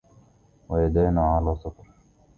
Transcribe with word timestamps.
ويدانا 0.69 1.21
على 1.35 1.55
سَفَر 1.55 1.87